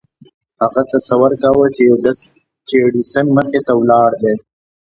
[0.61, 2.05] هغه تصور کاوه چې د
[2.71, 4.33] ايډېسن مخې ته ولاړ دی.